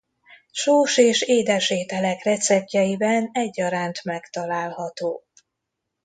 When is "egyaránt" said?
3.33-4.03